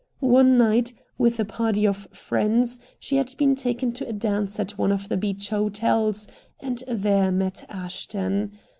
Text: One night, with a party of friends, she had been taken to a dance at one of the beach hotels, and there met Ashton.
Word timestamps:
One 0.33 0.57
night, 0.57 0.93
with 1.19 1.39
a 1.39 1.45
party 1.45 1.85
of 1.85 2.07
friends, 2.11 2.79
she 2.97 3.17
had 3.17 3.35
been 3.37 3.53
taken 3.53 3.91
to 3.91 4.07
a 4.07 4.11
dance 4.13 4.59
at 4.59 4.75
one 4.75 4.91
of 4.91 5.09
the 5.09 5.15
beach 5.15 5.49
hotels, 5.49 6.27
and 6.59 6.83
there 6.87 7.31
met 7.31 7.63
Ashton. 7.69 8.53